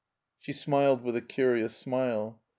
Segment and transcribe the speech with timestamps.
[0.39, 2.41] She smiled with a curious smile.